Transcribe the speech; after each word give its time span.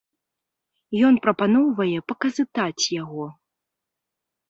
Ён 1.09 1.13
прапаноўвае 1.27 1.97
паказытаць 2.09 2.83
яго. 3.01 3.25